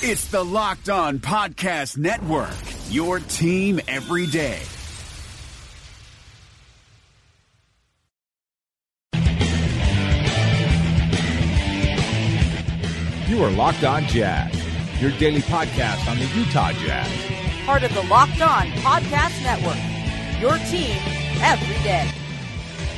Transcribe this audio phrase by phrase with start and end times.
[0.00, 2.54] It's the Locked On Podcast Network,
[2.88, 4.60] your team every day.
[13.26, 14.54] You are Locked On Jazz,
[15.02, 17.10] your daily podcast on the Utah Jazz.
[17.66, 20.96] Part of the Locked On Podcast Network, your team
[21.42, 22.08] every day.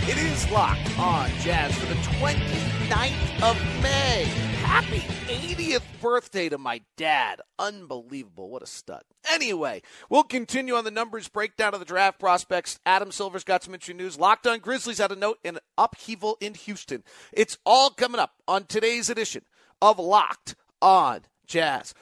[0.02, 4.49] It is Locked On Jazz for the 29th of May.
[4.70, 7.40] Happy 80th birthday to my dad.
[7.58, 8.48] Unbelievable.
[8.48, 9.02] What a stud.
[9.28, 12.78] Anyway, we'll continue on the numbers breakdown of the draft prospects.
[12.86, 14.16] Adam Silver's got some interesting news.
[14.16, 17.02] Locked On Grizzlies had a note in upheaval in Houston.
[17.32, 19.42] It's all coming up on today's edition
[19.82, 21.92] of Locked On Jazz.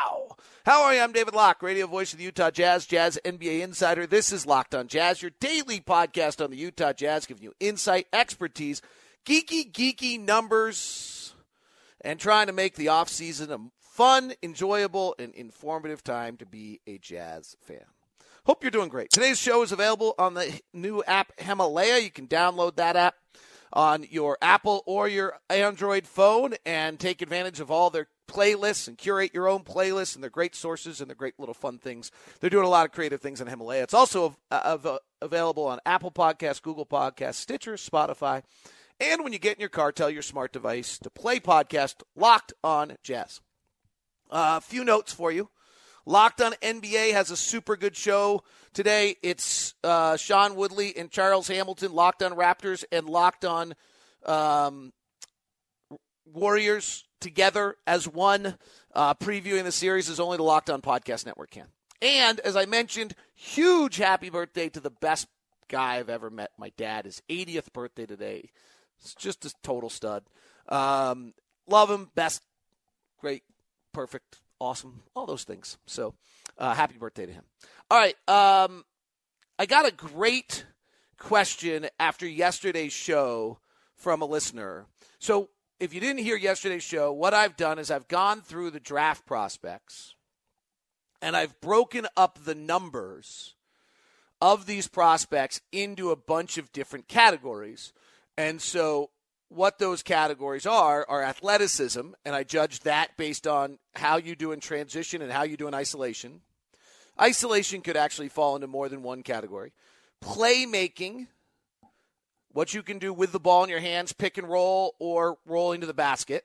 [0.00, 0.36] Pow!
[0.64, 1.00] How are you?
[1.00, 4.06] I'm David Locke, radio voice of the Utah Jazz, Jazz NBA insider.
[4.06, 8.06] This is Locked On Jazz, your daily podcast on the Utah Jazz, giving you insight,
[8.12, 8.80] expertise,
[9.26, 11.34] geeky, geeky numbers,
[12.00, 16.98] and trying to make the offseason a fun, enjoyable, and informative time to be a
[16.98, 17.84] Jazz fan.
[18.46, 19.10] Hope you're doing great.
[19.10, 21.98] Today's show is available on the new app Himalaya.
[21.98, 23.16] You can download that app
[23.72, 28.96] on your Apple or your Android phone and take advantage of all their playlists and
[28.96, 32.10] curate your own playlists and their great sources and their great little fun things.
[32.40, 33.82] They're doing a lot of creative things on Himalaya.
[33.82, 38.42] It's also uh, available on Apple Podcasts, Google Podcasts, Stitcher, Spotify.
[39.00, 42.52] And when you get in your car, tell your smart device to play podcast Locked
[42.62, 43.40] on Jazz.
[44.30, 45.48] A uh, few notes for you.
[46.06, 48.42] Locked on NBA has a super good show
[48.72, 49.16] today.
[49.22, 53.74] It's uh, Sean Woodley and Charles Hamilton, Locked on Raptors and Locked on
[54.24, 54.92] um,
[56.32, 58.56] Warriors together as one,
[58.94, 61.66] uh, previewing the series is only the Locked on Podcast Network can.
[62.02, 65.28] And as I mentioned, huge happy birthday to the best
[65.68, 66.50] guy I've ever met.
[66.58, 68.50] My dad, his 80th birthday today.
[69.00, 70.24] It's just a total stud.
[70.68, 71.34] Um,
[71.66, 72.42] love him, best,
[73.18, 73.42] great,
[73.92, 75.78] perfect, awesome, all those things.
[75.86, 76.14] So,
[76.58, 77.44] uh, happy birthday to him.
[77.90, 78.84] All right, um,
[79.58, 80.64] I got a great
[81.18, 83.58] question after yesterday's show
[83.96, 84.86] from a listener.
[85.18, 88.80] So, if you didn't hear yesterday's show, what I've done is I've gone through the
[88.80, 90.14] draft prospects
[91.22, 93.54] and I've broken up the numbers
[94.42, 97.92] of these prospects into a bunch of different categories.
[98.36, 99.10] And so
[99.48, 104.52] what those categories are are athleticism, and I judge that based on how you do
[104.52, 106.42] in transition and how you do in isolation.
[107.20, 109.72] Isolation could actually fall into more than one category.
[110.22, 111.26] Playmaking,
[112.52, 115.72] what you can do with the ball in your hands, pick and roll, or roll
[115.72, 116.44] into the basket.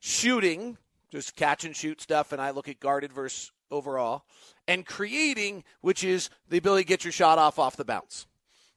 [0.00, 0.78] Shooting,
[1.10, 4.24] just catch and shoot stuff, and I look at guarded versus overall.
[4.68, 8.26] And creating, which is the ability to get your shot off off the bounce.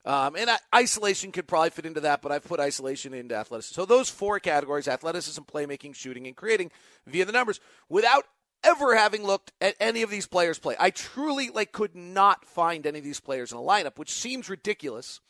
[0.05, 3.73] Um, and isolation could probably fit into that, but I've put isolation into athleticism.
[3.73, 6.71] So those four categories athleticism, playmaking, shooting, and creating
[7.07, 8.25] via the numbers without
[8.63, 10.75] ever having looked at any of these players play.
[10.79, 14.49] I truly like could not find any of these players in a lineup, which seems
[14.49, 15.21] ridiculous.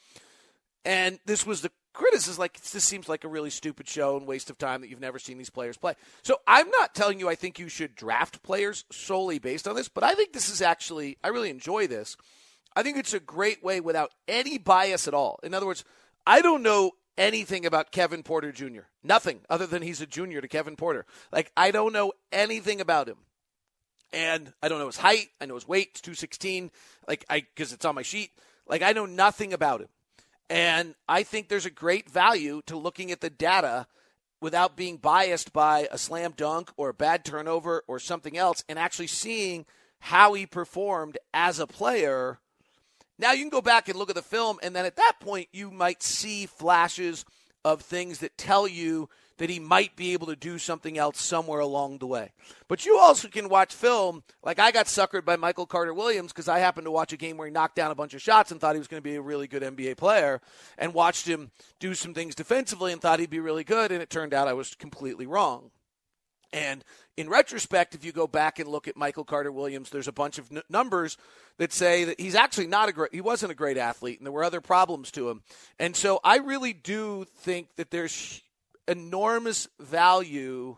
[0.85, 4.49] And this was the criticism like this seems like a really stupid show and waste
[4.49, 5.95] of time that you've never seen these players play.
[6.23, 9.87] So I'm not telling you I think you should draft players solely based on this,
[9.87, 12.17] but I think this is actually I really enjoy this
[12.75, 15.39] I think it's a great way without any bias at all.
[15.43, 15.85] In other words,
[16.27, 18.81] I don't know anything about Kevin Porter Jr.
[19.01, 21.05] Nothing other than he's a junior to Kevin Porter.
[21.31, 23.17] Like I don't know anything about him.
[24.11, 26.71] And I don't know his height, I know his weight, it's 216,
[27.07, 28.31] like I cuz it's on my sheet.
[28.67, 29.87] Like I know nothing about him.
[30.49, 33.87] And I think there's a great value to looking at the data
[34.41, 38.77] without being biased by a slam dunk or a bad turnover or something else and
[38.77, 39.65] actually seeing
[39.99, 42.39] how he performed as a player.
[43.17, 45.47] Now you can go back and look at the film, and then at that point,
[45.51, 47.25] you might see flashes
[47.63, 51.59] of things that tell you that he might be able to do something else somewhere
[51.59, 52.31] along the way.
[52.67, 54.23] But you also can watch film.
[54.43, 57.37] Like I got suckered by Michael Carter Williams because I happened to watch a game
[57.37, 59.15] where he knocked down a bunch of shots and thought he was going to be
[59.15, 60.41] a really good NBA player,
[60.77, 64.09] and watched him do some things defensively and thought he'd be really good, and it
[64.09, 65.71] turned out I was completely wrong.
[66.53, 66.85] And
[67.17, 70.37] in retrospect, if you go back and look at Michael Carter Williams, there's a bunch
[70.37, 71.17] of n- numbers
[71.57, 74.31] that say that he's actually not a great, he wasn't a great athlete, and there
[74.31, 75.43] were other problems to him.
[75.79, 78.41] And so I really do think that there's
[78.87, 80.77] enormous value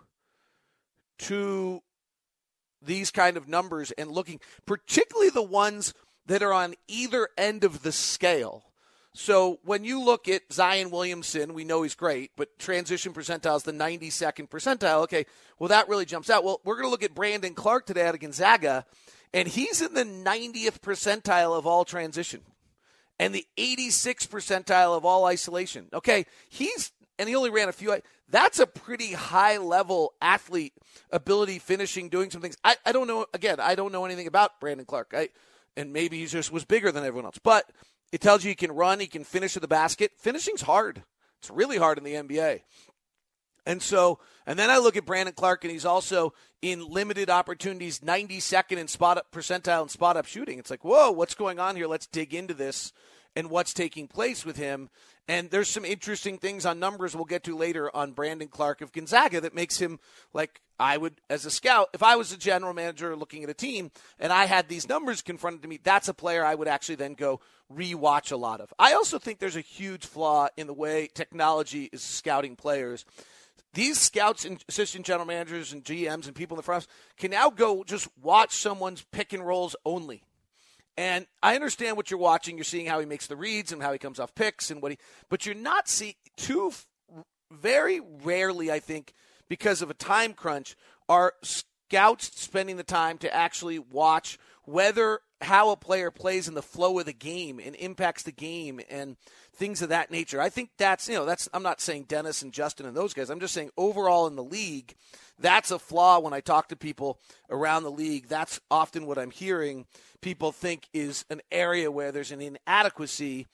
[1.20, 1.82] to
[2.82, 5.94] these kind of numbers and looking, particularly the ones
[6.26, 8.64] that are on either end of the scale.
[9.14, 13.64] So when you look at Zion Williamson, we know he's great, but transition percentile is
[13.64, 15.02] the 92nd percentile.
[15.04, 15.26] Okay,
[15.58, 16.44] well, that really jumps out.
[16.44, 18.86] Well, we're going to look at Brandon Clarke today out of Gonzaga,
[19.34, 22.42] and he's in the 90th percentile of all transition
[23.20, 25.88] and the 86th percentile of all isolation.
[25.94, 28.00] Okay, he's and he only ran a few.
[28.30, 30.74] That's a pretty high level athlete
[31.12, 32.58] ability, finishing, doing some things.
[32.64, 33.26] I, I don't know.
[33.34, 35.14] Again, I don't know anything about Brandon Clarke.
[35.16, 35.30] I,
[35.76, 37.40] and maybe he just was bigger than everyone else.
[37.42, 37.72] But
[38.12, 40.12] it tells you he can run, he can finish at the basket.
[40.18, 41.04] Finishing's hard.
[41.40, 42.62] It's really hard in the NBA.
[43.66, 48.00] And so, and then I look at Brandon Clarke, and he's also in limited opportunities,
[48.00, 50.58] 92nd in spot up percentile and spot up shooting.
[50.58, 51.86] It's like, whoa, what's going on here?
[51.86, 52.94] Let's dig into this
[53.38, 54.90] and what's taking place with him.
[55.28, 58.92] And there's some interesting things on numbers we'll get to later on Brandon Clarke of
[58.92, 60.00] Gonzaga that makes him
[60.34, 63.54] like I would, as a scout, if I was a general manager looking at a
[63.54, 66.96] team and I had these numbers confronted to me, that's a player I would actually
[66.96, 67.40] then go
[67.72, 68.74] rewatch a lot of.
[68.80, 73.06] I also think there's a huge flaw in the way technology is scouting players
[73.74, 76.88] these scouts and assistant general managers and GMs and people in the front
[77.18, 80.24] can now go just watch someone's pick and rolls only.
[80.98, 82.58] And I understand what you're watching.
[82.58, 84.92] You're seeing how he makes the reads and how he comes off picks and what
[84.92, 84.98] he,
[85.30, 86.74] but you're not seeing too
[87.52, 89.14] very rarely, I think,
[89.48, 90.76] because of a time crunch,
[91.08, 96.62] are scouts spending the time to actually watch whether how a player plays in the
[96.62, 99.16] flow of the game and impacts the game and
[99.56, 100.42] things of that nature.
[100.42, 103.30] I think that's, you know, that's, I'm not saying Dennis and Justin and those guys.
[103.30, 104.94] I'm just saying overall in the league,
[105.40, 107.18] that's a flaw when I talk to people
[107.50, 108.28] around the league.
[108.28, 109.86] That's often what I'm hearing
[110.20, 113.48] people think is an area where there's an inadequacy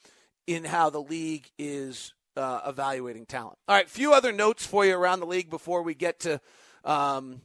[0.48, 3.60] in how the league is uh, evaluating talent.
[3.68, 6.42] All right, few other notes for you around the league before we get to
[6.84, 7.42] um,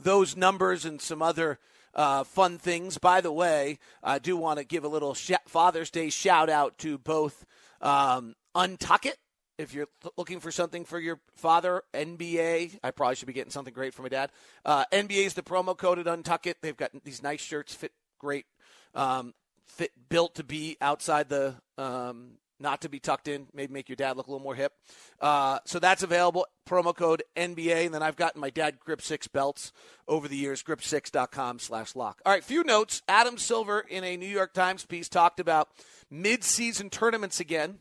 [0.00, 1.58] those numbers and some other
[1.94, 2.98] uh, fun things.
[2.98, 6.78] By the way, I do want to give a little sh- Father's Day shout out
[6.78, 7.44] to both
[7.80, 9.18] um, Untuck It.
[9.58, 13.74] If you're looking for something for your father, NBA, I probably should be getting something
[13.74, 14.30] great for my dad.
[14.64, 16.62] Uh, NBA is the promo code at Untuck It.
[16.62, 18.46] They've got these nice shirts, fit great,
[18.94, 19.34] um,
[19.66, 23.96] fit built to be outside the um, not to be tucked in, maybe make your
[23.96, 24.72] dad look a little more hip.
[25.20, 26.46] Uh, so that's available.
[26.68, 27.86] Promo code NBA.
[27.86, 29.72] And then I've gotten my dad Grip 6 belts
[30.06, 32.20] over the years, grip6.com slash lock.
[32.24, 33.02] All right, few notes.
[33.08, 35.68] Adam Silver in a New York Times piece talked about
[36.10, 37.78] mid-season tournaments again.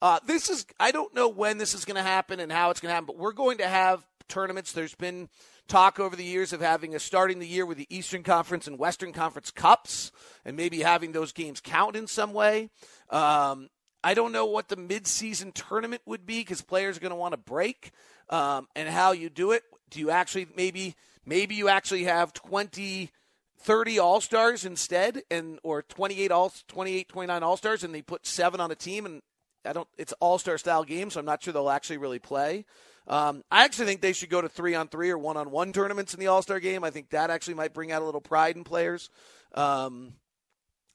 [0.00, 2.80] Uh, this is, I don't know when this is going to happen and how it's
[2.80, 4.72] going to happen, but we're going to have tournaments.
[4.72, 5.28] There's been
[5.68, 8.78] talk over the years of having a starting the year with the Eastern Conference and
[8.78, 10.10] Western Conference Cups
[10.44, 12.70] and maybe having those games count in some way.
[13.10, 13.68] Um,
[14.04, 17.32] I don't know what the midseason tournament would be because players are going to want
[17.32, 17.92] to break
[18.28, 19.62] um, and how you do it.
[19.90, 23.10] Do you actually maybe maybe you actually have 20
[23.58, 28.70] 30 all-stars instead and or 28 all 28 29 all-stars and they put 7 on
[28.70, 29.22] a team and
[29.64, 32.64] I don't it's all-star style game so I'm not sure they'll actually really play.
[33.06, 35.72] Um, I actually think they should go to 3 on 3 or 1 on 1
[35.72, 36.84] tournaments in the all-star game.
[36.84, 39.10] I think that actually might bring out a little pride in players.
[39.54, 40.14] Um,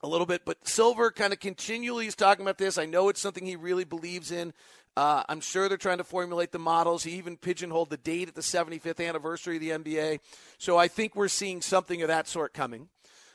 [0.01, 2.77] a little bit, but Silver kind of continually is talking about this.
[2.77, 4.53] I know it's something he really believes in.
[4.95, 7.03] Uh, I'm sure they're trying to formulate the models.
[7.03, 10.19] He even pigeonholed the date at the 75th anniversary of the NBA.
[10.57, 12.89] So I think we're seeing something of that sort coming.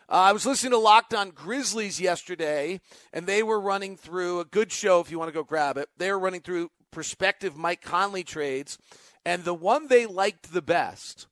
[0.08, 2.80] Uh, I was listening to Locked On Grizzlies yesterday,
[3.12, 5.88] and they were running through a good show if you want to go grab it.
[5.96, 8.78] They were running through prospective Mike Conley trades,
[9.24, 11.28] and the one they liked the best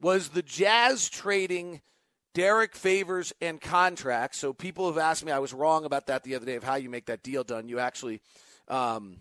[0.00, 1.80] was the Jazz trading–
[2.34, 4.38] Derrick Favors and contracts.
[4.38, 6.74] So people have asked me, I was wrong about that the other day of how
[6.74, 7.68] you make that deal done.
[7.68, 8.20] You actually,
[8.68, 9.18] um,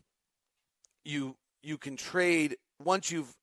[1.05, 3.33] you you can trade once you've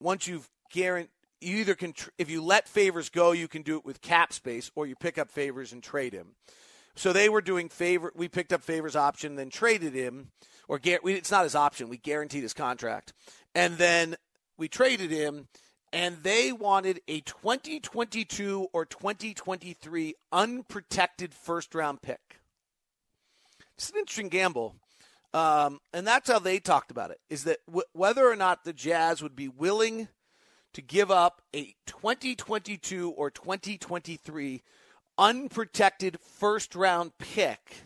[0.00, 1.12] once you've guaranteed.
[1.40, 4.32] You either can, tr- if you let favors go, you can do it with cap
[4.32, 6.34] space, or you pick up favors and trade him.
[6.96, 8.12] So they were doing favor.
[8.16, 10.32] We picked up favors option, then traded him,
[10.66, 11.88] or it's not his option.
[11.88, 13.12] We guaranteed his contract,
[13.54, 14.16] and then
[14.56, 15.46] we traded him
[15.92, 22.40] and they wanted a 2022 or 2023 unprotected first round pick.
[23.76, 24.76] It's an interesting gamble.
[25.34, 28.72] Um, and that's how they talked about it is that w- whether or not the
[28.72, 30.08] Jazz would be willing
[30.72, 34.62] to give up a 2022 or 2023
[35.18, 37.84] unprotected first round pick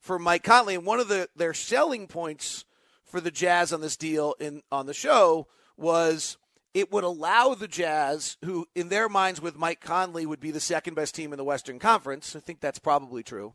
[0.00, 0.74] for Mike Conley.
[0.74, 2.64] And one of the their selling points
[3.04, 6.38] for the Jazz on this deal in on the show was
[6.78, 10.60] it would allow the Jazz, who in their minds with Mike Conley would be the
[10.60, 12.36] second best team in the Western Conference.
[12.36, 13.54] I think that's probably true.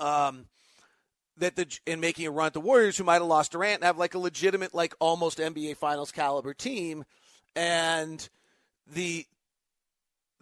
[0.00, 0.46] Um,
[1.36, 3.84] that the in making a run at the Warriors, who might have lost Durant, and
[3.84, 7.04] have like a legitimate, like almost NBA Finals caliber team,
[7.54, 8.26] and
[8.86, 9.26] the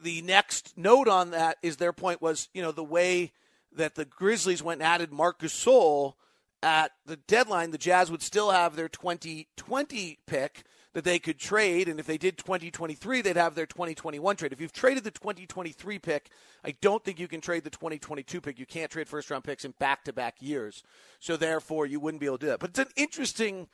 [0.00, 3.32] the next note on that is their point was you know the way
[3.73, 6.14] that the Grizzlies went and added Marcus Gasol
[6.62, 10.62] at the deadline, the Jazz would still have their 2020 pick
[10.96, 11.88] that they could trade.
[11.90, 14.54] And if they did 2023, they'd have their 2021 trade.
[14.54, 16.30] If you've traded the 2023 pick,
[16.64, 18.58] I don't think you can trade the 2022 pick.
[18.58, 20.82] You can't trade first round picks in back to back years.
[21.20, 22.60] So therefore, you wouldn't be able to do that.
[22.60, 23.68] But it's an interesting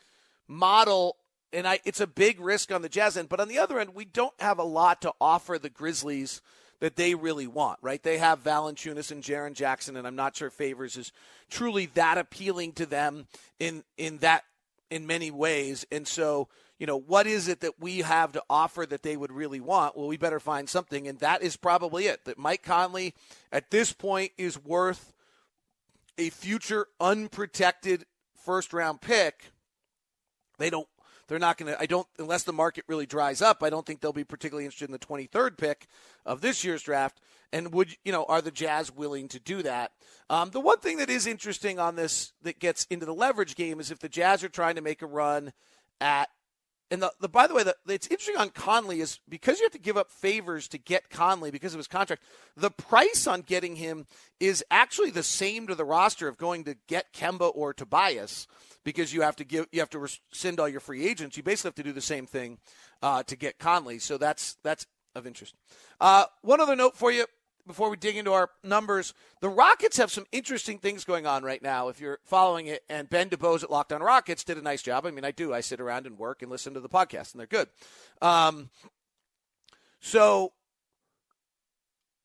[0.48, 1.14] model.
[1.52, 3.28] And I, it's a big risk on the Jazz end.
[3.28, 6.42] But on the other end, we don't have a lot to offer the Grizzlies
[6.80, 8.02] that they really want, right?
[8.02, 11.12] They have Valanciunas and Jaren Jackson, and I'm not sure Favors is
[11.48, 13.28] truly that appealing to them
[13.60, 14.42] in in that
[14.92, 15.86] in many ways.
[15.90, 16.48] And so,
[16.82, 19.96] you know, what is it that we have to offer that they would really want?
[19.96, 22.24] Well, we better find something, and that is probably it.
[22.24, 23.14] That Mike Conley
[23.52, 25.12] at this point is worth
[26.18, 29.52] a future unprotected first round pick.
[30.58, 30.88] They don't
[31.28, 34.00] they're not going to, I don't, unless the market really dries up, I don't think
[34.00, 35.86] they'll be particularly interested in the 23rd pick
[36.26, 37.20] of this year's draft.
[37.52, 39.92] And would, you know, are the Jazz willing to do that?
[40.28, 43.78] Um, the one thing that is interesting on this that gets into the leverage game
[43.78, 45.52] is if the Jazz are trying to make a run
[46.00, 46.28] at
[46.90, 49.72] and the, the by the way, the, it's interesting on Conley is because you have
[49.72, 52.22] to give up favors to get Conley because of his contract.
[52.56, 54.06] The price on getting him
[54.40, 58.46] is actually the same to the roster of going to get Kemba or Tobias
[58.84, 61.36] because you have to give you have to rescind all your free agents.
[61.36, 62.58] You basically have to do the same thing
[63.02, 63.98] uh, to get Conley.
[63.98, 65.54] So that's that's of interest.
[66.00, 67.26] Uh, one other note for you
[67.66, 71.62] before we dig into our numbers, the Rockets have some interesting things going on right
[71.62, 71.88] now.
[71.88, 75.06] If you're following it, and Ben DuBose at Locked On Rockets did a nice job.
[75.06, 75.54] I mean, I do.
[75.54, 77.68] I sit around and work and listen to the podcast, and they're good.
[78.20, 78.70] Um,
[80.00, 80.52] so,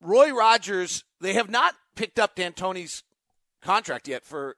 [0.00, 3.04] Roy Rogers, they have not picked up D'Antoni's
[3.62, 4.24] contract yet.
[4.24, 4.56] For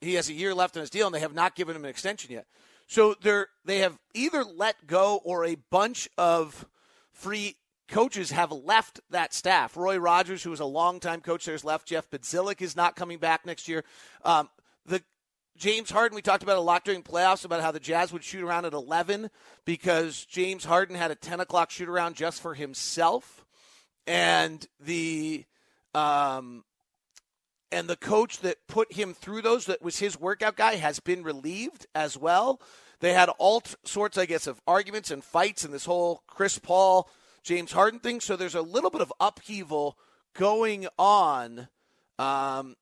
[0.00, 1.90] he has a year left on his deal, and they have not given him an
[1.90, 2.46] extension yet.
[2.86, 6.66] So they're they have either let go or a bunch of
[7.12, 7.56] free
[7.90, 9.76] coaches have left that staff.
[9.76, 11.88] Roy Rogers, who was a longtime coach there, has left.
[11.88, 13.84] Jeff Bzdelik is not coming back next year.
[14.24, 14.48] Um,
[14.86, 15.02] the
[15.56, 18.42] James Harden, we talked about a lot during playoffs about how the Jazz would shoot
[18.42, 19.30] around at 11
[19.66, 23.44] because James Harden had a 10 o'clock shoot around just for himself.
[24.06, 25.44] And the.
[25.94, 26.64] Um,
[27.72, 31.22] and the coach that put him through those, that was his workout guy, has been
[31.22, 32.60] relieved as well.
[33.00, 37.08] They had all sorts, I guess, of arguments and fights, and this whole Chris Paul
[37.42, 38.20] James Harden thing.
[38.20, 39.96] So there's a little bit of upheaval
[40.34, 41.68] going on
[42.18, 42.76] um,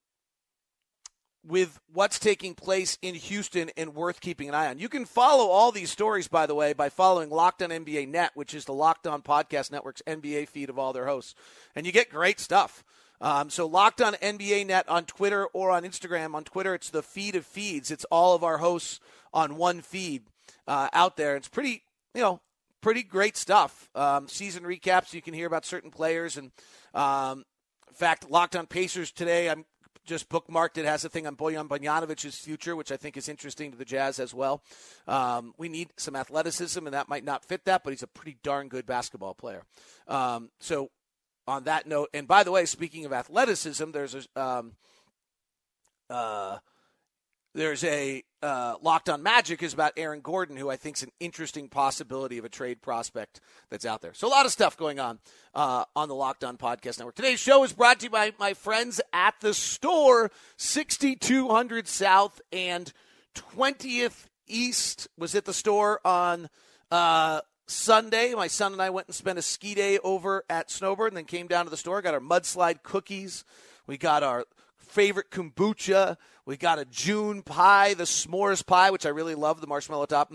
[1.47, 4.79] with what's taking place in Houston and worth keeping an eye on.
[4.79, 8.33] You can follow all these stories, by the way, by following Locked On NBA Net,
[8.35, 11.35] which is the Locked On Podcast Network's NBA feed of all their hosts.
[11.75, 12.85] And you get great stuff.
[13.21, 16.35] Um, so Locked On NBA Net on Twitter or on Instagram.
[16.35, 17.91] On Twitter, it's the feed of feeds.
[17.91, 19.01] It's all of our hosts
[19.33, 20.25] on one feed
[20.67, 21.37] uh, out there.
[21.37, 21.83] It's pretty,
[22.15, 22.41] you know,
[22.81, 23.89] pretty great stuff.
[23.95, 26.37] Um, season recaps, you can hear about certain players.
[26.37, 26.51] And
[26.95, 27.45] um,
[27.89, 29.65] in fact, Locked on Pacers today, I'm
[30.09, 33.71] just bookmarked it has a thing on Bojan Bogdanovic's future, which I think is interesting
[33.71, 34.63] to the Jazz as well.
[35.07, 38.39] Um, we need some athleticism, and that might not fit that, but he's a pretty
[38.43, 39.63] darn good basketball player.
[40.09, 40.91] Um, so,
[41.47, 44.73] on that note, and by the way, speaking of athleticism, there's a um,
[46.11, 46.59] uh,
[47.55, 51.13] there's a uh, Locked on Magic is about Aaron Gordon, who I think is an
[51.21, 53.41] interesting possibility of a trade prospect
[53.71, 54.15] that's out there.
[54.15, 55.19] So a lot of stuff going on
[55.55, 57.17] uh, on the Locked On Podcast Network.
[57.17, 62.93] Today's show is brought to you by my friends at the store, 6200 South and
[63.35, 65.09] 20th East.
[65.19, 66.49] Was at the store on
[66.91, 68.35] uh, Sunday.
[68.35, 71.25] My son and I went and spent a ski day over at Snowbird, and then
[71.25, 72.01] came down to the store.
[72.03, 73.45] Got our mudslide cookies.
[73.87, 74.45] We got our
[74.89, 76.17] favorite kombucha.
[76.47, 80.33] We got a June pie, the s'mores pie, which I really love, the marshmallow top.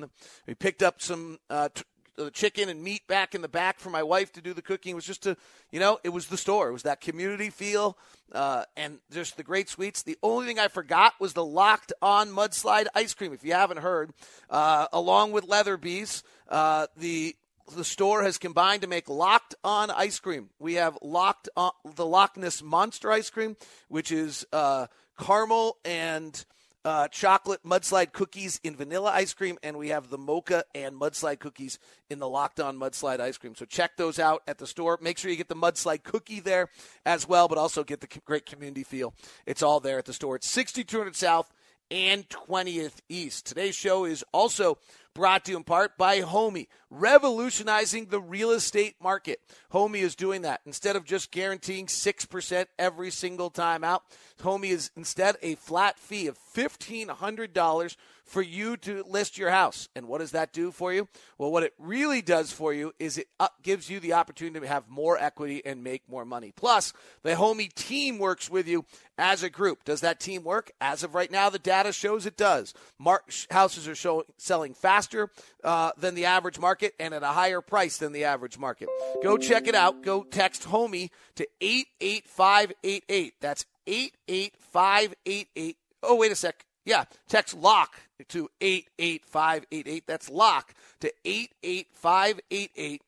[0.48, 1.83] We picked up some uh, t-
[2.19, 4.91] uh, chicken and meat back in the back for my wife to do the cooking.
[4.91, 5.36] It was just to,
[5.72, 6.69] you know, it was the store.
[6.69, 7.98] It was that community feel
[8.31, 10.03] uh, and just the great sweets.
[10.03, 13.33] The only thing I forgot was the locked on mudslide ice cream.
[13.33, 14.13] If you haven't heard,
[14.50, 17.36] uh, along with Leatherby's, uh, the
[17.75, 20.50] the store has combined to make locked on ice cream.
[20.60, 23.55] We have locked on the Loch Ness Monster ice cream,
[23.88, 24.88] which is uh,
[25.20, 26.43] caramel and
[26.86, 31.39] uh, chocolate mudslide cookies in vanilla ice cream, and we have the mocha and mudslide
[31.39, 31.79] cookies
[32.10, 33.55] in the locked on mudslide ice cream.
[33.55, 34.98] So check those out at the store.
[35.01, 36.70] Make sure you get the mudslide cookie there
[37.05, 39.13] as well, but also get the great community feel.
[39.46, 40.36] It's all there at the store.
[40.36, 41.51] It's 6200 South
[41.89, 43.46] and 20th East.
[43.46, 44.77] Today's show is also
[45.13, 49.39] brought to you in part by Homie, revolutionizing the real estate market.
[49.72, 50.62] Homie is doing that.
[50.65, 54.03] Instead of just guaranteeing 6% every single time out,
[54.41, 59.89] Homie is instead a flat fee of $1,500 for you to list your house.
[59.96, 61.08] And what does that do for you?
[61.38, 63.27] Well, what it really does for you is it
[63.62, 66.53] gives you the opportunity to have more equity and make more money.
[66.56, 68.86] Plus, the Homie team works with you
[69.18, 69.84] as a group.
[69.84, 70.72] Does that team work?
[70.82, 72.74] As of right now, the data shows it does.
[72.98, 75.30] Mark, houses are show, selling faster
[75.63, 78.89] uh, than the average market and at a higher price than the average market.
[79.22, 80.01] Go check it out.
[80.03, 83.34] Go text Homie to 88588.
[83.39, 85.77] That's 88588.
[86.01, 86.65] Oh, wait a sec.
[86.86, 87.96] Yeah, text lock
[88.30, 90.04] to 88588.
[90.06, 93.02] That's lock to 88588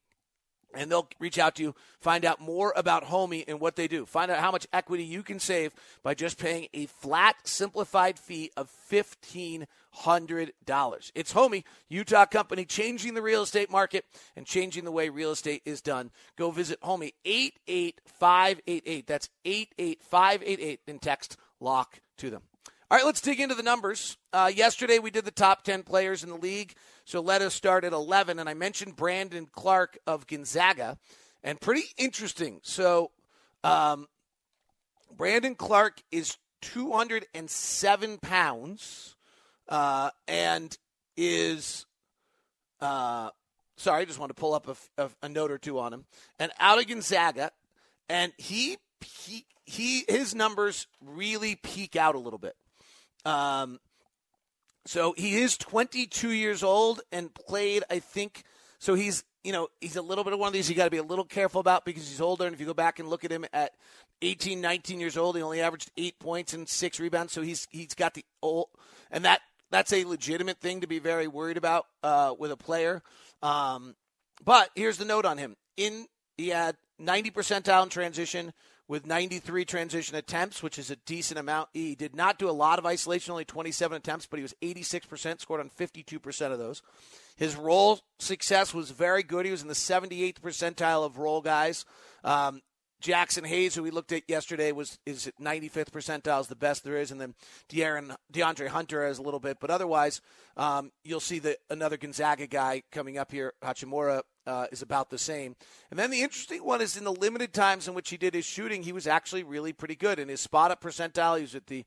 [0.75, 4.05] and they'll reach out to you, find out more about Homie and what they do.
[4.05, 8.51] Find out how much equity you can save by just paying a flat, simplified fee
[8.57, 11.11] of $1,500.
[11.15, 14.05] It's Homie, Utah company, changing the real estate market
[14.35, 16.11] and changing the way real estate is done.
[16.37, 19.07] Go visit Homie 88588.
[19.07, 22.41] That's 88588 and text lock to them.
[22.91, 24.15] All right, let's dig into the numbers.
[24.31, 26.75] Uh, yesterday we did the top 10 players in the league.
[27.03, 28.37] So let us start at 11.
[28.37, 30.99] And I mentioned Brandon Clarke of Gonzaga.
[31.43, 32.59] And pretty interesting.
[32.61, 33.09] So
[33.63, 34.07] um,
[35.11, 39.15] Brandon Clarke is 207 pounds
[39.67, 40.77] uh, and
[41.17, 41.87] is.
[42.79, 43.31] Uh,
[43.77, 46.05] sorry, I just want to pull up a, a, a note or two on him.
[46.37, 47.49] And out of Gonzaga.
[48.07, 52.55] And he, he, he his numbers really peak out a little bit.
[53.25, 53.79] Um,
[54.85, 58.43] so he is 22 years old and played, I think.
[58.79, 60.91] So he's, you know, he's a little bit of one of these you got to
[60.91, 62.45] be a little careful about because he's older.
[62.45, 63.71] And if you go back and look at him at
[64.21, 67.33] 18, 19 years old, he only averaged eight points and six rebounds.
[67.33, 68.67] So he's he's got the old,
[69.11, 69.41] and that
[69.71, 73.01] that's a legitimate thing to be very worried about uh, with a player.
[73.41, 73.95] Um,
[74.43, 78.53] but here's the note on him: in he had 90 percentile in transition,
[78.87, 81.69] with 93 transition attempts, which is a decent amount.
[81.73, 85.41] He did not do a lot of isolation, only 27 attempts, but he was 86%,
[85.41, 86.81] scored on 52% of those.
[87.35, 89.45] His roll success was very good.
[89.45, 91.85] He was in the 78th percentile of roll guys.
[92.23, 92.61] Um,
[93.01, 96.83] Jaxson Hayes, who we looked at yesterday, was is at 95th percentile, is the best
[96.83, 97.35] there is, and then
[97.69, 100.21] De'Aaron, DeAndre Hunter has a little bit, but otherwise,
[100.57, 105.17] um, you'll see that another Gonzaga guy coming up here, Hachimura, uh, is about the
[105.17, 105.55] same.
[105.89, 108.45] And then the interesting one is in the limited times in which he did his
[108.45, 110.19] shooting, he was actually really pretty good.
[110.19, 111.85] In his spot up percentile, he was at the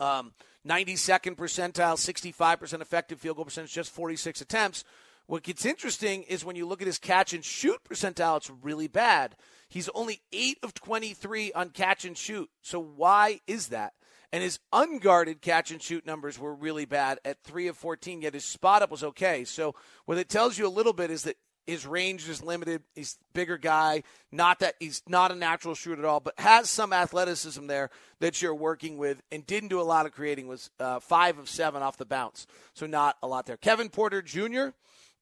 [0.00, 0.32] um,
[0.66, 4.84] 92nd percentile, 65% effective field goal percentage, just 46 attempts.
[5.26, 8.86] What gets interesting is when you look at his catch and shoot percentile, it's really
[8.86, 9.36] bad.
[9.68, 12.48] He's only 8 of 23 on catch and shoot.
[12.62, 13.94] So why is that?
[14.32, 18.34] And his unguarded catch and shoot numbers were really bad at 3 of 14, yet
[18.34, 19.44] his spot up was okay.
[19.44, 21.36] So what it tells you a little bit is that
[21.66, 22.82] his range is limited.
[22.94, 24.04] He's bigger guy.
[24.30, 28.40] Not that he's not a natural shooter at all, but has some athleticism there that
[28.40, 30.46] you're working with and didn't do a lot of creating.
[30.46, 33.56] Was uh, five of seven off the bounce, so not a lot there.
[33.56, 34.68] Kevin Porter Jr.,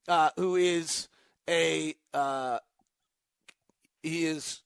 [0.06, 1.08] uh, who is
[1.48, 2.58] a uh,
[4.02, 4.60] he is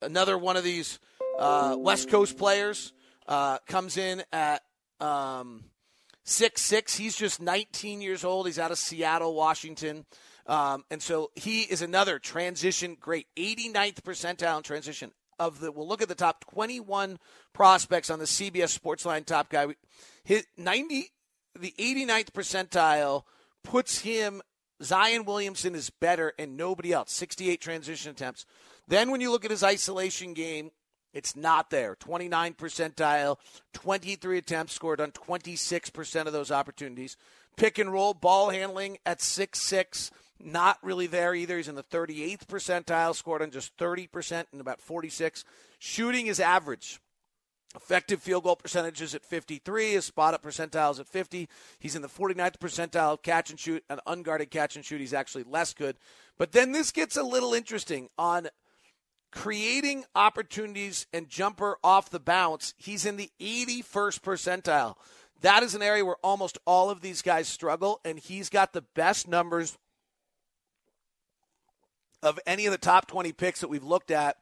[0.00, 0.98] another one of these
[1.38, 2.94] uh, West Coast players.
[3.28, 4.62] Uh, comes in at
[5.00, 5.64] um,
[6.24, 6.96] six six.
[6.96, 8.46] He's just 19 years old.
[8.46, 10.06] He's out of Seattle, Washington.
[10.46, 15.12] Um, and so he is another transition great, 89th percentile transition.
[15.38, 17.20] Of the, we'll look at the top 21
[17.52, 19.68] prospects on the CBS Sportsline top guy.
[20.24, 21.12] His 90,
[21.60, 23.22] the 89th percentile
[23.62, 24.42] puts him.
[24.82, 27.12] Zion Williamson is better and nobody else.
[27.12, 28.46] 68 transition attempts.
[28.88, 30.70] Then when you look at his isolation game,
[31.12, 31.96] it's not there.
[31.96, 33.36] 29 percentile,
[33.72, 37.16] 23 attempts scored on 26% of those opportunities.
[37.56, 41.56] Pick and roll, ball handling at 6 6 not really there either.
[41.56, 45.44] He's in the 38th percentile, scored on just 30% and about 46.
[45.78, 47.00] Shooting is average.
[47.74, 49.92] Effective field goal percentage is at 53.
[49.92, 51.48] His spot up percentile is at 50.
[51.78, 53.84] He's in the 49th percentile catch and shoot.
[53.90, 55.96] An unguarded catch and shoot, he's actually less good.
[56.38, 58.48] But then this gets a little interesting on
[59.30, 62.74] creating opportunities and jumper off the bounce.
[62.76, 64.96] He's in the 81st percentile.
[65.40, 68.82] That is an area where almost all of these guys struggle, and he's got the
[68.94, 69.78] best numbers
[72.22, 74.36] of any of the top 20 picks that we've looked at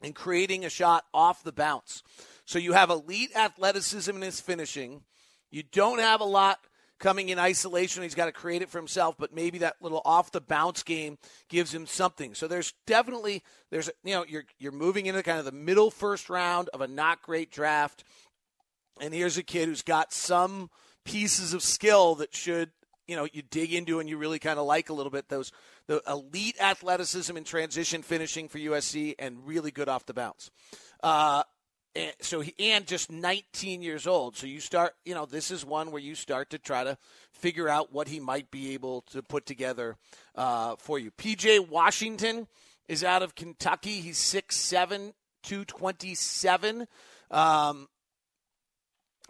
[0.00, 2.02] in creating a shot off the bounce.
[2.46, 5.02] So you have elite athleticism in his finishing.
[5.50, 6.60] You don't have a lot
[7.00, 8.04] coming in isolation.
[8.04, 11.18] He's got to create it for himself, but maybe that little off the bounce game
[11.48, 12.34] gives him something.
[12.34, 16.30] So there's definitely there's you know you're you're moving into kind of the middle first
[16.30, 18.04] round of a not great draft.
[19.00, 20.70] And here's a kid who's got some
[21.04, 22.70] pieces of skill that should
[23.08, 25.50] you know you dig into and you really kind of like a little bit those
[25.86, 30.50] the elite athleticism and transition finishing for USC and really good off the bounce.
[31.02, 31.42] Uh,
[31.94, 34.36] and so he and just 19 years old.
[34.36, 36.96] So you start, you know, this is one where you start to try to
[37.32, 39.96] figure out what he might be able to put together
[40.36, 41.10] uh, for you.
[41.10, 42.46] PJ Washington
[42.86, 44.00] is out of Kentucky.
[44.00, 46.86] He's 6'7", 227.
[47.30, 47.88] Um,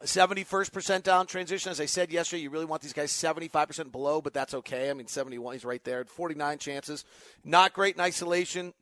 [0.05, 1.71] 71st percentile transition.
[1.71, 4.89] As I said yesterday, you really want these guys 75% below, but that's okay.
[4.89, 6.05] I mean, 71, he's right there.
[6.05, 7.05] 49 chances.
[7.45, 8.73] Not great in isolation.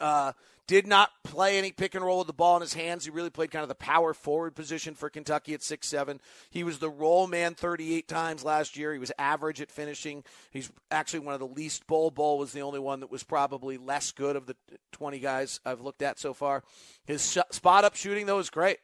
[0.00, 0.32] Uh,
[0.66, 3.04] did not play any pick and roll with the ball in his hands.
[3.04, 6.20] He really played kind of the power forward position for Kentucky at six seven.
[6.50, 8.92] He was the roll man 38 times last year.
[8.92, 10.24] He was average at finishing.
[10.50, 11.86] He's actually one of the least.
[11.86, 14.56] Bol Bol was the only one that was probably less good of the
[14.92, 16.64] 20 guys I've looked at so far.
[17.04, 18.78] His spot up shooting, though, is great.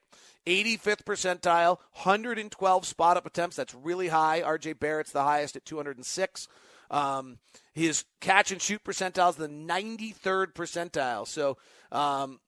[0.47, 3.57] 85th percentile, 112 spot up attempts.
[3.57, 4.43] That's really high.
[4.43, 6.49] RJ Barrett's the highest at 206.
[6.93, 7.39] Um,
[7.73, 11.27] his catch and shoot percentile is the 93rd percentile.
[11.27, 11.57] So,
[11.91, 12.39] um,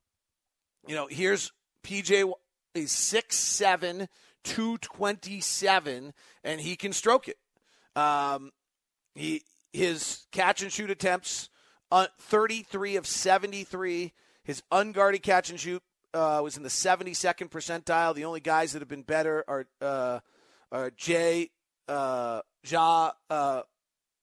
[0.87, 1.51] you know, here's
[1.83, 2.31] PJ
[2.75, 4.07] is 6'7,
[4.45, 6.13] 227,
[6.45, 7.39] and he can stroke it.
[7.97, 8.53] Um,
[9.15, 11.49] he his catch and shoot attempts,
[11.91, 14.13] uh, 33 of 73.
[14.45, 18.15] His unguarded catch and shoot uh, was in the 72nd percentile.
[18.15, 20.21] The only guys that have been better are uh,
[20.71, 21.51] are Jay
[21.89, 23.63] uh, Ja uh,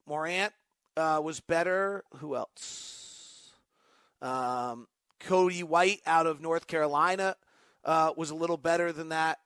[0.07, 0.53] Morant
[0.97, 2.03] uh, was better.
[2.17, 3.51] Who else?
[4.21, 4.87] Um,
[5.19, 7.35] Coby White out of North Carolina
[7.85, 9.39] uh, was a little better than that,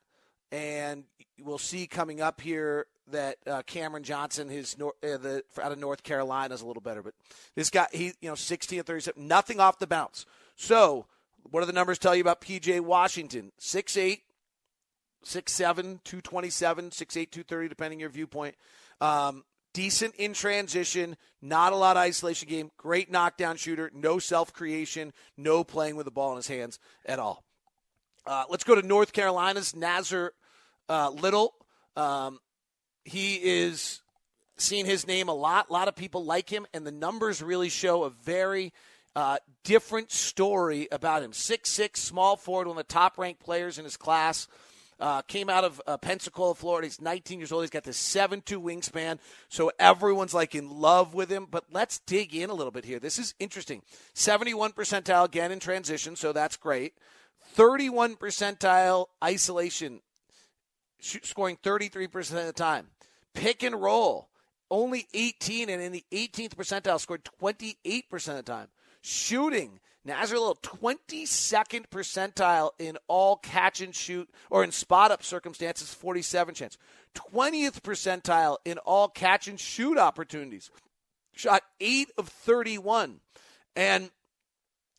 [0.52, 1.06] and
[1.40, 5.78] we'll see coming up here that uh, Cameron Johnson, his nor- uh, the, out of
[5.78, 7.04] North Carolina, is a little better.
[7.04, 7.14] But
[7.56, 10.26] this guy, he you know, 16 and 37, nothing off the bounce.
[10.56, 11.06] So,
[11.44, 13.52] what do the numbers tell you about PJ Washington?
[13.60, 14.22] 6'8",
[15.24, 18.56] 6'7", 227, 6'8", 230, depending your viewpoint.
[19.02, 19.44] Um,
[19.76, 25.12] decent in transition, not a lot of isolation game, great knockdown shooter, no self creation,
[25.38, 27.44] no playing with the ball in his hands at all.
[28.26, 30.30] Uh, let's go to North Carolina's Nassir
[30.88, 31.54] uh, Little.
[31.98, 32.40] Um,
[33.04, 34.02] he is
[34.58, 35.70] seeing his name a lot.
[35.70, 38.72] A lot of people like him, and the numbers really show a very
[39.14, 41.34] uh, different story about him.
[41.34, 44.48] Six six, small forward, one of the top ranked players in his class.
[44.98, 46.88] Uh, came out of uh, Pensacola, Florida.
[46.88, 47.64] He's 19 years old.
[47.64, 49.20] He's got this 7 2 wingspan.
[49.50, 51.48] So everyone's like in love with him.
[51.52, 53.00] But let's dig in a little bit here.
[53.00, 53.82] This is interesting.
[54.14, 56.16] 71 percentile again in transition.
[56.16, 56.94] So that's great.
[57.54, 60.02] 31 percentile isolation,
[61.00, 62.88] scoring 33% of the time.
[63.34, 64.30] Pick and roll,
[64.72, 65.70] only 18.
[65.70, 68.68] And in the 18th percentile, scored 28% of the time.
[69.02, 76.54] Shooting, Nassir 22nd percentile in all catch and shoot or in spot up circumstances, 47
[76.54, 76.78] chance.
[77.16, 80.70] 20th percentile in all catch and shoot opportunities.
[81.34, 83.20] Shot 8 of 31.
[83.76, 84.12] And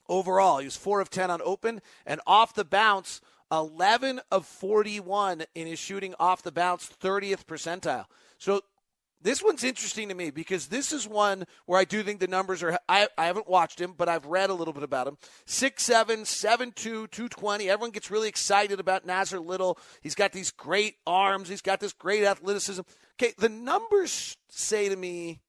[0.08, 3.20] overall, he was 4 of 10 on open and off the bounce,
[3.52, 8.06] 11 of 41 in his shooting off the bounce, 30th percentile.
[8.38, 8.62] So
[9.26, 12.62] this one's interesting to me because this is one where I do think the numbers
[12.62, 12.78] are.
[12.88, 15.18] I, I haven't watched him, but I've read a little bit about him.
[15.48, 17.68] 6'7, 7'2, 220.
[17.68, 19.78] Everyone gets really excited about Nassir Little.
[20.00, 22.82] He's got these great arms, he's got this great athleticism.
[23.20, 25.40] Okay, the numbers say to me,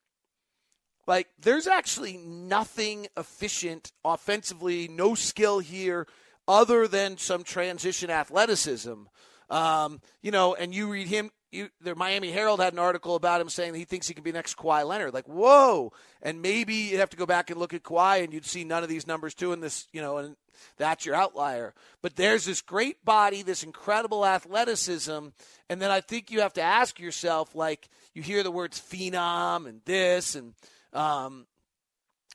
[1.06, 6.08] like, there's actually nothing efficient offensively, no skill here
[6.48, 9.04] other than some transition athleticism.
[9.52, 13.40] Um, you know, and you read him you, the Miami Herald had an article about
[13.40, 15.14] him saying he thinks he can be next Kawhi Leonard.
[15.14, 15.94] Like, whoa!
[16.22, 18.84] And maybe you'd have to go back and look at Kawhi, and you'd see none
[18.84, 20.36] of these numbers too in this, you know, and
[20.78, 21.74] that's your outlier.
[22.02, 25.28] But there's this great body, this incredible athleticism,
[25.70, 29.68] and then I think you have to ask yourself, like, you hear the words phenom
[29.68, 30.54] and this, and
[30.94, 31.48] um,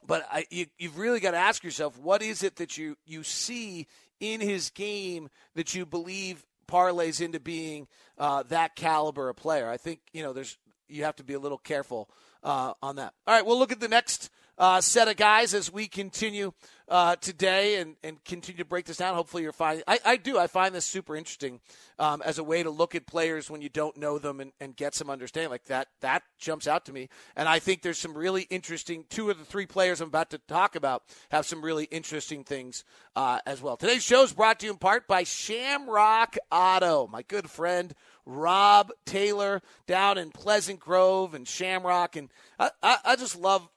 [0.06, 3.22] but I, you, you've really got to ask yourself, what is it that you you
[3.22, 3.86] see
[4.20, 9.68] in his game that you believe parlays into being uh, that caliber of player.
[9.68, 12.08] I think you know there's you have to be a little careful
[12.42, 13.14] uh, on that.
[13.26, 14.30] All right, we'll look at the next
[14.62, 16.52] uh, set of guys as we continue
[16.88, 19.12] uh, today and, and continue to break this down.
[19.16, 19.82] Hopefully, you're finding.
[19.88, 20.38] I, I do.
[20.38, 21.58] I find this super interesting
[21.98, 24.76] um, as a way to look at players when you don't know them and, and
[24.76, 25.50] get some understanding.
[25.50, 27.08] Like that, that jumps out to me.
[27.34, 29.04] And I think there's some really interesting.
[29.10, 32.84] Two of the three players I'm about to talk about have some really interesting things
[33.16, 33.76] uh, as well.
[33.76, 37.92] Today's show is brought to you in part by Shamrock Auto, my good friend.
[38.24, 42.14] Rob Taylor down in Pleasant Grove and Shamrock.
[42.14, 43.68] And I, I, I just love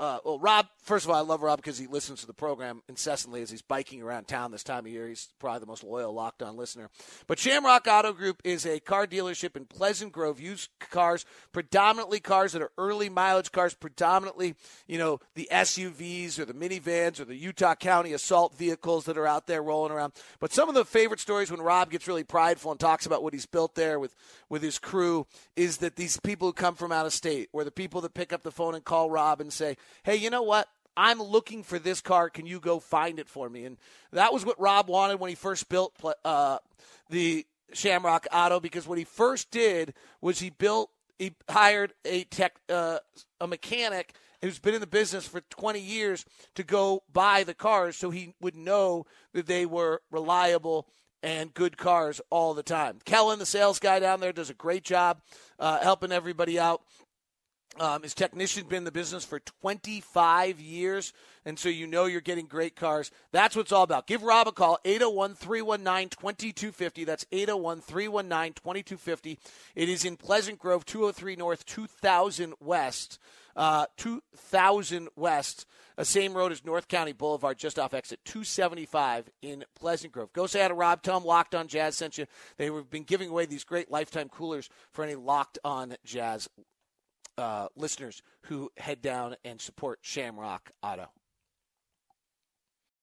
[0.00, 0.66] uh, well, Rob.
[0.90, 3.62] First of all, I love Rob because he listens to the program incessantly as he's
[3.62, 5.06] biking around town this time of year.
[5.06, 6.90] He's probably the most loyal, locked on listener.
[7.28, 10.40] But Shamrock Auto Group is a car dealership in Pleasant Grove.
[10.40, 14.56] Used cars, predominantly cars that are early mileage cars, predominantly
[14.88, 19.28] you know the SUVs or the minivans or the Utah County assault vehicles that are
[19.28, 20.12] out there rolling around.
[20.40, 23.32] But some of the favorite stories when Rob gets really prideful and talks about what
[23.32, 24.16] he's built there with
[24.48, 27.70] with his crew is that these people who come from out of state, or the
[27.70, 30.66] people that pick up the phone and call Rob and say, hey, you know what?
[30.96, 32.30] I'm looking for this car.
[32.30, 33.64] Can you go find it for me?
[33.64, 33.78] And
[34.12, 36.58] that was what Rob wanted when he first built uh,
[37.08, 42.56] the Shamrock Auto because what he first did was he built, he hired a tech,
[42.68, 42.98] uh,
[43.40, 46.24] a mechanic who's been in the business for 20 years
[46.54, 50.88] to go buy the cars so he would know that they were reliable
[51.22, 52.98] and good cars all the time.
[53.04, 55.20] Kellen, the sales guy down there, does a great job
[55.58, 56.82] uh, helping everybody out.
[57.78, 61.12] Um, his technician been in the business for 25 years,
[61.44, 63.12] and so you know you're getting great cars.
[63.30, 64.08] That's what it's all about.
[64.08, 67.04] Give Rob a call, 801 319 2250.
[67.04, 69.38] That's 801 319 2250.
[69.76, 73.18] It is in Pleasant Grove, 203 North, 2000 West.
[73.56, 75.66] Uh, 2000 West,
[75.98, 80.32] uh, same road as North County Boulevard, just off exit 275 in Pleasant Grove.
[80.32, 81.02] Go say hi to Rob.
[81.02, 82.26] Tell him Locked On Jazz sent you.
[82.56, 86.48] They've been giving away these great lifetime coolers for any Locked On Jazz
[87.38, 91.06] uh, listeners who head down and support Shamrock Auto.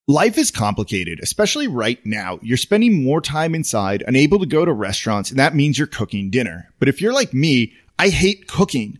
[0.09, 2.39] Life is complicated, especially right now.
[2.41, 6.29] You're spending more time inside, unable to go to restaurants, and that means you're cooking
[6.29, 6.69] dinner.
[6.79, 8.99] But if you're like me, I hate cooking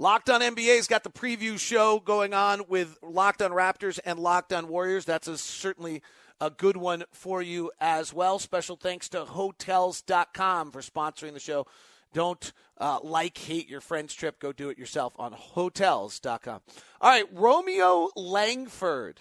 [0.00, 4.50] Locked on NBA's got the preview show going on with Locked on Raptors and Locked
[4.50, 5.04] on Warriors.
[5.04, 6.00] That's a, certainly
[6.40, 8.38] a good one for you as well.
[8.38, 11.66] Special thanks to Hotels.com for sponsoring the show.
[12.14, 14.40] Don't uh, like, hate your friend's trip.
[14.40, 16.62] Go do it yourself on Hotels.com.
[17.02, 19.20] All right, Romeo Langford.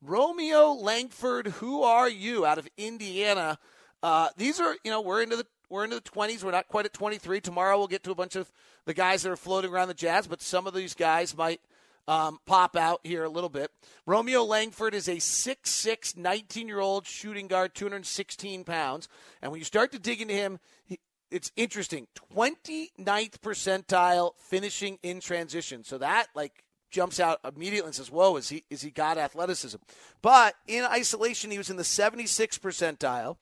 [0.00, 3.58] Romeo Langford, who are you out of Indiana?
[4.02, 6.42] Uh, these are, you know, we're into the we're into the 20s.
[6.42, 7.40] We're not quite at 23.
[7.40, 8.50] Tomorrow we'll get to a bunch of
[8.84, 11.60] the guys that are floating around the Jazz, but some of these guys might
[12.06, 13.70] um, pop out here a little bit.
[14.06, 19.08] Romeo Langford is a 6'6, 19 year old shooting guard, 216 pounds.
[19.42, 21.00] And when you start to dig into him, he,
[21.30, 22.06] it's interesting.
[22.34, 25.82] 29th percentile finishing in transition.
[25.84, 29.78] So that, like, jumps out immediately and says, "Whoa, is he is he got athleticism?"
[30.22, 33.36] But in isolation, he was in the 76th percentile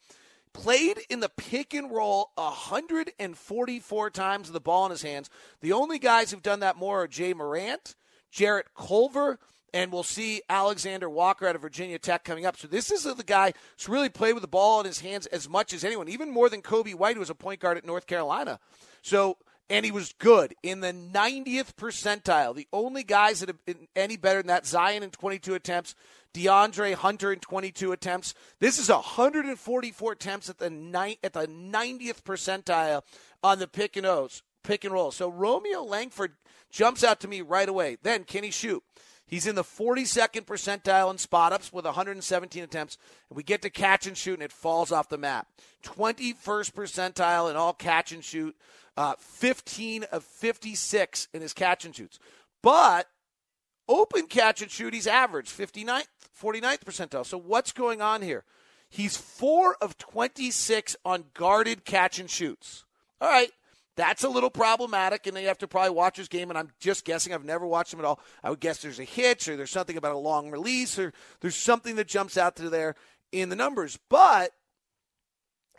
[0.52, 5.30] played in the pick and roll 144 times with the ball in his hands.
[5.60, 7.94] The only guys who've done that more are Jay Morant,
[8.30, 9.38] Jarrett Culver,
[9.74, 12.56] and we'll see Alexander Walker out of Virginia Tech coming up.
[12.56, 15.48] So this is the guy who's really played with the ball in his hands as
[15.48, 18.06] much as anyone, even more than Coby White, who was a point guard at North
[18.06, 18.58] Carolina.
[19.00, 19.38] So
[19.72, 22.54] and he was good in the 90th percentile.
[22.54, 25.94] The only guys that have been any better than that, Zion in 22 attempts,
[26.34, 28.34] DeAndre Hunter in 22 attempts.
[28.60, 33.00] This is 144 attempts at the ni- at the 90th percentile
[33.42, 35.10] on the pick and O's, pick and roll.
[35.10, 36.32] So Romeo Langford
[36.70, 37.96] jumps out to me right away.
[38.02, 38.82] Then can he shoot?
[39.32, 42.98] He's in the 42nd percentile in spot ups with 117 attempts.
[43.30, 45.48] And we get to catch and shoot, and it falls off the map.
[45.84, 48.54] 21st percentile in all catch and shoot,
[48.96, 52.18] uh, 15 of 56 in his catch and shoots.
[52.62, 53.08] But
[53.88, 56.06] open catch and shoot, he's average 59th,
[56.40, 57.26] 49th percentile.
[57.26, 58.44] So what's going on here?
[58.88, 62.84] He's four of 26 on guarded catch and shoots.
[63.20, 63.50] All right.
[63.94, 66.48] That's a little problematic, and then you have to probably watch his game.
[66.48, 68.20] And I'm just guessing; I've never watched him at all.
[68.42, 71.56] I would guess there's a hitch, or there's something about a long release, or there's
[71.56, 72.94] something that jumps out to there
[73.32, 73.98] in the numbers.
[74.08, 74.52] But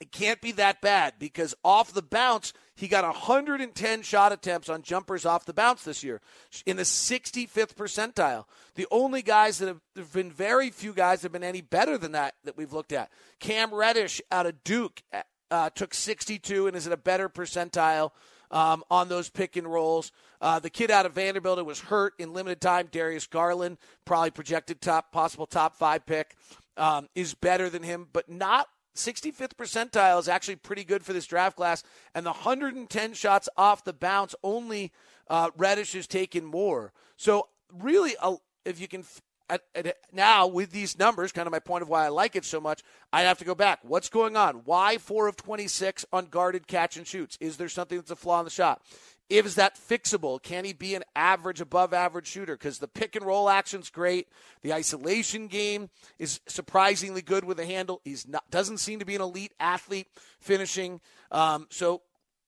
[0.04, 4.82] it can't be that bad because off the bounce, he got 110 shot attempts on
[4.82, 6.20] jumpers off the bounce this year
[6.66, 8.44] in the 65th percentile.
[8.76, 11.62] The only guys that have, there have been very few guys that have been any
[11.62, 13.12] better than that that we've looked at.
[13.40, 15.02] Cam Reddish out of Duke
[15.50, 18.12] uh, took 62 and is at a better percentile
[18.52, 20.12] um, on those pick and rolls.
[20.42, 24.32] Uh, the kid out of Vanderbilt who was hurt in limited time, Darius Garland, probably
[24.32, 26.36] projected top, possible top five pick,
[26.76, 31.26] um, is better than him, but not 65th percentile is actually pretty good for this
[31.26, 31.84] draft class.
[32.14, 34.92] And the 110 shots off the bounce, only
[35.28, 36.94] uh, Reddish has taken more.
[37.18, 39.04] So, really, uh, if you can.
[39.50, 42.46] At, at, now, with these numbers, kind of my point of why I like it
[42.46, 43.80] so much, I have to go back.
[43.84, 44.62] What's going on?
[44.64, 47.38] Why 4 of 26 on guarded catch and shoots?
[47.42, 48.82] Is there something that's a flaw in the shot?
[49.30, 50.42] Is that fixable?
[50.42, 52.56] Can he be an average, above average shooter?
[52.56, 54.28] Because the pick and roll action's great.
[54.62, 58.02] The isolation game is surprisingly good with a handle.
[58.04, 60.08] He's not doesn't seem to be an elite athlete
[60.40, 61.00] finishing.
[61.32, 62.02] Um, so,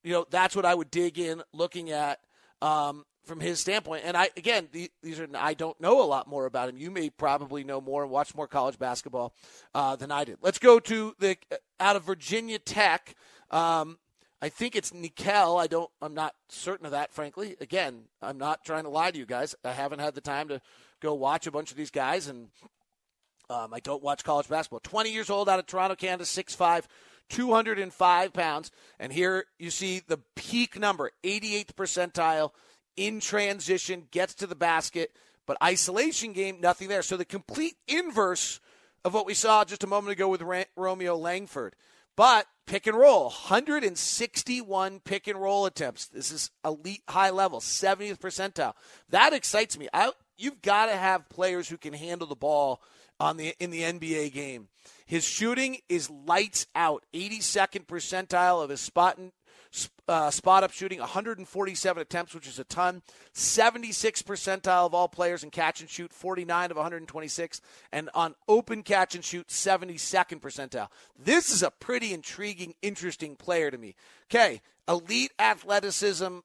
[0.04, 2.20] you know, that's what I would dig in looking at
[2.62, 4.04] um, from his standpoint.
[4.06, 6.78] And I again, these are I don't know a lot more about him.
[6.78, 9.34] You may probably know more and watch more college basketball
[9.74, 10.38] uh, than I did.
[10.42, 11.38] Let's go to the
[11.80, 13.16] out of Virginia Tech.
[13.50, 13.98] Um,
[14.42, 15.60] I think it's Nickeil.
[15.62, 15.90] I don't.
[16.02, 17.56] I'm not certain of that, frankly.
[17.62, 19.56] Again, I'm not trying to lie to you guys.
[19.64, 20.62] I haven't had the time to
[21.02, 22.50] go watch a bunch of these guys, and
[23.50, 24.82] um, I don't watch college basketball.
[24.82, 26.84] 20 years old, out of Toronto, Canada, 6'5",
[27.30, 32.52] 205 pounds, and here you see the peak number, 88th percentile
[32.98, 35.12] in transition, gets to the basket,
[35.46, 37.02] but isolation game, nothing there.
[37.02, 38.60] So the complete inverse
[39.04, 40.42] of what we saw just a moment ago with
[40.76, 41.76] Romeo Langford.
[42.16, 46.08] But pick and roll, 161 pick and roll attempts.
[46.08, 48.74] This is elite high level, 70th percentile.
[49.10, 49.88] That excites me.
[49.94, 52.82] I, you've got to have players who can handle the ball
[53.20, 54.68] on the in the NBA game.
[55.06, 59.32] His shooting is lights out, 82nd percentile of his spot and
[60.08, 63.02] uh, spot up shooting, 147 attempts, which is a ton.
[63.34, 67.62] 76 percentile of all players in catch and shoot, 49 of 126.
[67.92, 70.88] And on open catch and shoot, 72nd percentile.
[71.18, 73.96] This is a pretty intriguing, interesting player to me.
[74.30, 76.40] Okay, elite athleticism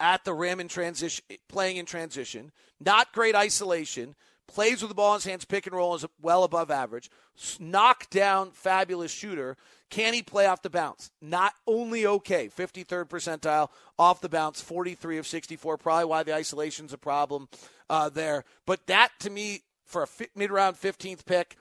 [0.00, 2.52] at the rim in transition, playing in transition.
[2.80, 4.14] Not great isolation
[4.48, 7.10] plays with the ball in his hands, pick and roll is well above average.
[7.60, 9.56] Knock down, fabulous shooter.
[9.90, 11.10] Can he play off the bounce?
[11.22, 15.78] Not only okay, 53rd percentile off the bounce, 43 of 64.
[15.78, 17.48] Probably why the isolation's a problem
[17.88, 18.44] uh, there.
[18.66, 21.56] But that to me, for a mid round 15th pick,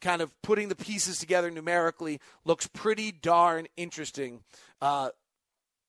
[0.00, 4.40] kind of putting the pieces together numerically, looks pretty darn interesting.
[4.80, 5.10] Uh,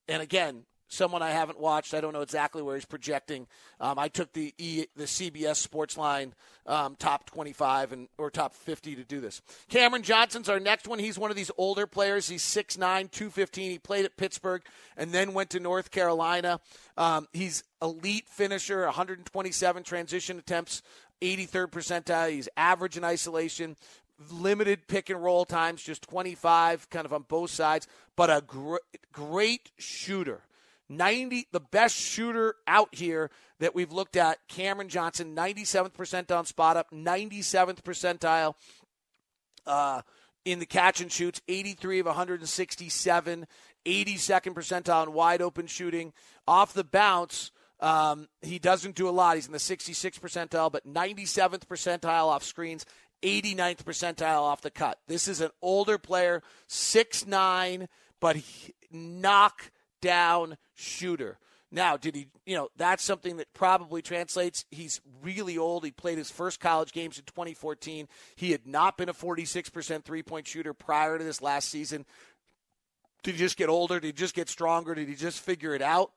[0.08, 1.94] and again, someone I haven't watched.
[1.94, 3.46] I don't know exactly where he's projecting.
[3.80, 6.32] Um, I took the e, the CBS Sportsline
[6.66, 9.40] um, top 25 and or top 50 to do this.
[9.68, 10.98] Cameron Johnson's our next one.
[10.98, 12.28] He's one of these older players.
[12.28, 12.78] He's 6'9",
[13.10, 13.70] 215.
[13.70, 14.62] He played at Pittsburgh
[14.96, 16.60] and then went to North Carolina.
[16.96, 20.82] Um, he's elite finisher, 127 transition attempts,
[21.22, 22.30] 83rd percentile.
[22.30, 23.76] He's average in isolation,
[24.30, 28.76] limited pick and roll times, just 25, kind of on both sides, but a gr-
[29.12, 30.42] great shooter.
[30.88, 36.46] 90 the best shooter out here that we've looked at cameron johnson 97th percentile on
[36.46, 38.54] spot up 97th percentile
[39.66, 40.02] uh,
[40.44, 43.46] in the catch and shoots 83 of 167
[43.86, 46.12] 82nd percentile in wide open shooting.
[46.46, 49.36] Off the bounce um, he doesn't do a lot.
[49.36, 52.86] He's in the 66th percentile but 97th percentile off screens
[53.22, 54.98] 89th percentile off the cut.
[55.06, 57.88] This is an older player six nine,
[58.20, 61.38] but he, knock down shooter.
[61.70, 64.64] Now, did he, you know, that's something that probably translates.
[64.70, 65.84] He's really old.
[65.84, 68.08] He played his first college games in 2014.
[68.36, 72.06] He had not been a 46% three point shooter prior to this last season.
[73.22, 74.00] Did he just get older?
[74.00, 74.94] Did he just get stronger?
[74.94, 76.12] Did he just figure it out?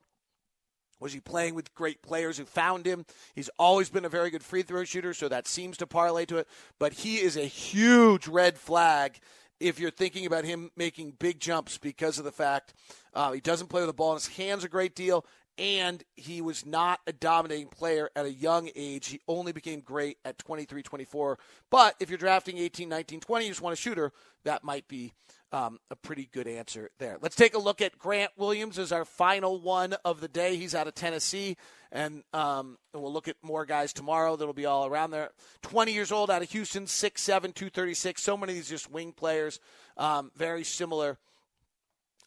[1.00, 3.04] Was he playing with great players who found him?
[3.34, 6.38] He's always been a very good free throw shooter, so that seems to parlay to
[6.38, 6.48] it.
[6.78, 9.18] But he is a huge red flag
[9.62, 12.74] if you're thinking about him making big jumps because of the fact
[13.14, 15.24] uh, he doesn't play with the ball in his hands a great deal,
[15.56, 19.08] and he was not a dominating player at a young age.
[19.08, 21.38] He only became great at 23, 24.
[21.70, 24.12] But if you're drafting 18, 19, 20, you just want a shooter,
[24.44, 25.12] that might be
[25.52, 27.18] um, a pretty good answer there.
[27.20, 30.56] Let's take a look at Grant Williams as our final one of the day.
[30.56, 31.56] He's out of Tennessee,
[31.90, 35.30] and, um, and we'll look at more guys tomorrow that'll be all around there.
[35.62, 38.22] 20 years old out of Houston, 6'7", 236.
[38.22, 39.60] So many of these just wing players,
[39.98, 41.18] um, very similar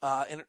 [0.04, 0.44] uh, in,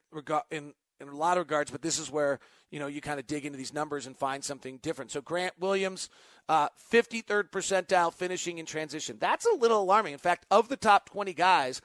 [0.51, 2.39] in in a lot of regards, but this is where
[2.71, 5.11] you know you kind of dig into these numbers and find something different.
[5.11, 6.09] So Grant Williams,
[6.49, 9.17] uh, 53rd percentile finishing in transition.
[9.19, 10.13] That's a little alarming.
[10.13, 11.81] In fact, of the top 20 guys,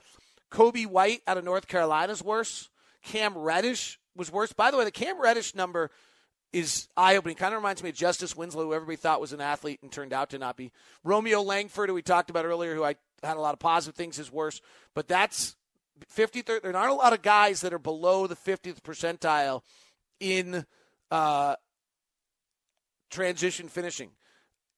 [0.53, 2.69] Coby White out of North Carolina is worse.
[3.03, 4.53] Cam Reddish was worse.
[4.53, 5.91] By the way, the Cam Reddish number
[6.53, 7.37] is eye opening.
[7.37, 10.13] Kind of reminds me of Justice Winslow, who everybody thought was an athlete and turned
[10.13, 10.71] out to not be.
[11.03, 14.19] Romeo Langford, who we talked about earlier, who I had a lot of positive things,
[14.19, 14.61] is worse.
[14.95, 15.57] But that's
[16.15, 16.63] 53rd.
[16.63, 19.63] There aren't a lot of guys that are below the 50th percentile
[20.21, 20.67] in
[21.11, 21.57] uh,
[23.11, 24.11] transition finishing.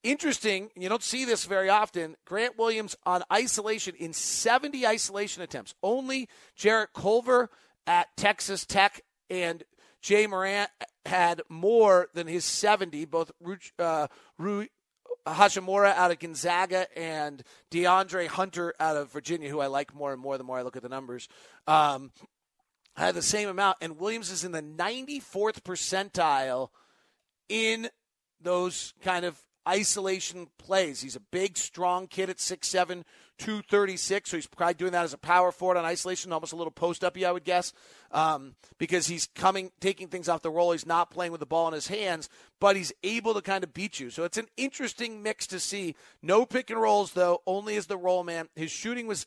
[0.04, 2.14] Interesting, you don't see this very often.
[2.26, 5.74] Grant Williams on isolation in 70 isolation attempts.
[5.82, 7.48] Only Jarrett Culver
[7.86, 9.00] at Texas Tech
[9.30, 9.64] and
[10.04, 10.68] Ja Morant
[11.06, 13.06] had more than his 70.
[13.06, 13.32] Both
[13.78, 14.66] uh, Rui
[15.26, 20.20] Hachimura out of Gonzaga and DeAndre Hunter out of Virginia, who I like more and
[20.20, 21.28] more the more I look at the numbers,
[21.66, 22.12] um,
[22.94, 23.78] had the same amount.
[23.80, 26.68] And Williams is in the 94th percentile
[27.48, 27.88] in
[28.38, 31.00] those kind of isolation plays.
[31.00, 33.04] He's a big, strong kid at 6'7,
[33.38, 36.70] 236, so he's probably doing that as a power forward on isolation, almost a little
[36.70, 37.72] post up I would guess,
[38.12, 40.72] um, because he's coming, taking things off the roll.
[40.72, 42.28] He's not playing with the ball in his hands,
[42.60, 44.10] but he's able to kind of beat you.
[44.10, 45.94] So it's an interesting mix to see.
[46.22, 48.48] No pick and rolls, though, only as the roll man.
[48.54, 49.26] His shooting was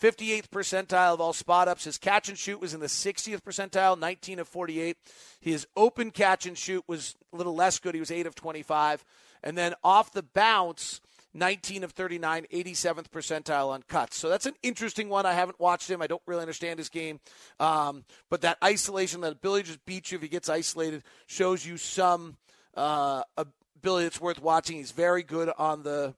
[0.00, 1.84] 58th percentile of all spot ups.
[1.84, 4.96] His catch and shoot was in the 60th percentile, 19 of 48.
[5.40, 7.94] His open catch and shoot was a little less good.
[7.94, 9.04] He was 8 of 25.
[9.46, 11.00] And then off the bounce,
[11.32, 14.16] 19 of 39, 87th percentile on cuts.
[14.16, 15.24] So that's an interesting one.
[15.24, 16.02] I haven't watched him.
[16.02, 17.20] I don't really understand his game.
[17.60, 21.64] Um, but that isolation, that ability to just beat you if he gets isolated, shows
[21.64, 22.36] you some
[22.74, 24.78] uh, ability that's worth watching.
[24.78, 26.14] He's very good on the,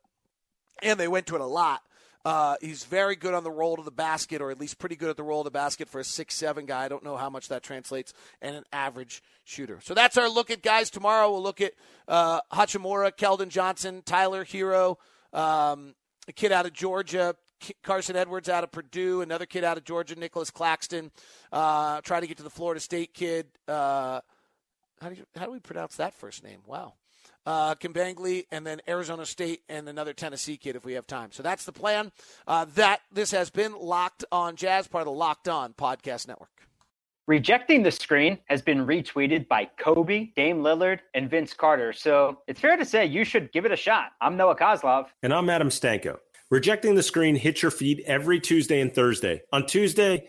[0.82, 1.82] and they went to it a lot.
[2.24, 5.08] Uh, he's very good on the roll to the basket, or at least pretty good
[5.08, 6.84] at the roll to the basket for a six-seven guy.
[6.84, 8.12] I don't know how much that translates,
[8.42, 9.78] and an average shooter.
[9.82, 10.90] So that's our look at guys.
[10.90, 11.72] Tomorrow we'll look at
[12.06, 14.96] uh, Hachimura, Keldon Johnson, Tyler Herro,
[15.32, 15.94] um,
[16.26, 17.34] a kid out of Georgia,
[17.82, 21.10] Carson Edwards out of Purdue, another kid out of Georgia, Nicolas Claxton.
[21.52, 23.46] Uh, try to get to the Florida State kid.
[23.66, 24.20] Uh,
[25.00, 26.60] how do you, how do we pronounce that first name?
[26.66, 26.94] Wow
[27.48, 31.32] uh, Kabengele, and then Arizona State and another Tennessee kid if we have time.
[31.32, 32.12] So that's the plan.
[32.46, 36.50] Uh, that this has been Locked On Jazz, part of the Locked On Podcast Network.
[37.26, 41.94] Rejecting the screen has been retweeted by Kobe, Dame Lillard, and Vince Carter.
[41.94, 44.10] So it's fair to say you should give it a shot.
[44.20, 45.06] I'm Noah Kozlov.
[45.22, 46.18] And I'm Adam Stanko.
[46.50, 49.42] Rejecting the screen hits your feed every Tuesday and Thursday.
[49.52, 50.28] On Tuesday,